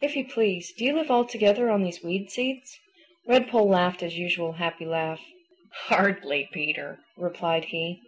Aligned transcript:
"If 0.00 0.14
you 0.14 0.24
please, 0.24 0.70
do 0.72 0.84
you 0.84 0.92
live 0.92 1.10
altogether 1.10 1.68
on 1.68 1.82
these 1.82 2.00
weed 2.00 2.30
seeds?" 2.30 2.78
Redpoll 3.28 3.66
laughed 3.66 4.02
his 4.02 4.16
usual 4.16 4.52
happy 4.52 4.86
laugh. 4.86 5.20
"Hardly, 5.88 6.48
Peter," 6.52 7.00
replied 7.16 7.64
he. 7.64 8.00